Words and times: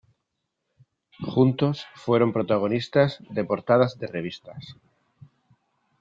Juntos 1.31 1.85
fueron 1.93 2.33
protagonistas 2.33 3.19
de 3.29 3.43
portadas 3.43 3.99
de 3.99 4.07
revistas. 4.07 4.75